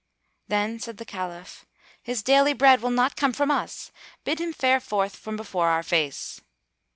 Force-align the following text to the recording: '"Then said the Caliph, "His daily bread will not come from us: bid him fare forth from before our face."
'"Then 0.47 0.79
said 0.79 0.97
the 0.97 1.05
Caliph, 1.05 1.67
"His 2.01 2.23
daily 2.23 2.53
bread 2.53 2.81
will 2.81 2.89
not 2.89 3.15
come 3.15 3.33
from 3.33 3.51
us: 3.51 3.91
bid 4.23 4.39
him 4.41 4.51
fare 4.51 4.79
forth 4.79 5.15
from 5.15 5.37
before 5.37 5.67
our 5.69 5.83
face." 5.83 6.41